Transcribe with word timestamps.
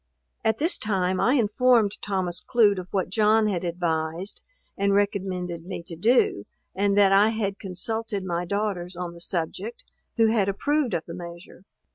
At 0.43 0.57
this 0.57 0.79
time 0.79 1.19
I 1.21 1.35
informed 1.35 2.01
Thomas 2.01 2.41
Clute 2.41 2.79
of 2.79 2.87
what 2.91 3.11
John 3.11 3.45
had 3.45 3.63
advised, 3.63 4.41
and 4.75 4.95
recommended 4.95 5.63
me 5.67 5.83
to 5.83 5.95
do, 5.95 6.47
and 6.73 6.97
that 6.97 7.11
I 7.11 7.29
had 7.29 7.59
consulted 7.59 8.23
my 8.25 8.43
daughters 8.43 8.95
on 8.95 9.13
the 9.13 9.21
subject, 9.21 9.83
who 10.17 10.29
had 10.31 10.49
approved 10.49 10.95
of 10.95 11.05
the 11.05 11.13
measure. 11.13 11.65